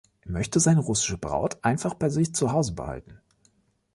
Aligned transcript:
Er 0.21 0.31
möchte 0.31 0.59
seine 0.59 0.79
russische 0.79 1.19
Braut 1.19 1.63
einfach 1.63 1.93
bei 1.93 2.09
sich 2.09 2.33
zuhause 2.33 2.73
behalten. 2.73 3.19